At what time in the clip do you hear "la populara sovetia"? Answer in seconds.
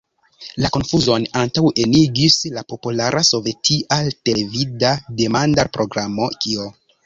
2.57-4.01